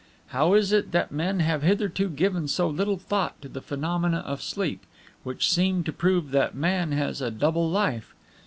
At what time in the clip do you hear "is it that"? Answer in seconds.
0.55-1.11